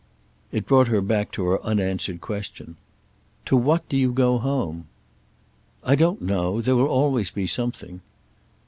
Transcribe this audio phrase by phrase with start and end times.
[0.51, 2.75] It brought her back to her unanswered question.
[3.45, 4.87] "To what do you go home?"
[5.83, 6.59] "I don't know.
[6.59, 8.01] There will always be something."